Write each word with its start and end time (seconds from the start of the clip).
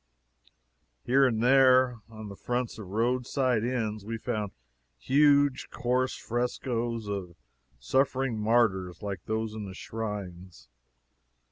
Here 1.03 1.27
and 1.27 1.43
there, 1.43 1.99
on 2.09 2.27
the 2.27 2.35
fronts 2.35 2.79
of 2.79 2.87
roadside 2.87 3.63
inns, 3.63 4.03
we 4.03 4.17
found 4.17 4.51
huge, 4.97 5.69
coarse 5.69 6.15
frescoes 6.15 7.07
of 7.07 7.35
suffering 7.77 8.39
martyrs 8.41 9.03
like 9.03 9.23
those 9.25 9.53
in 9.53 9.65
the 9.67 9.75
shrines. 9.75 10.69